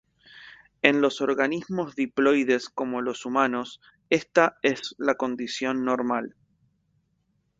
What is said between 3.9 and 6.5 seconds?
esta es la condición normal.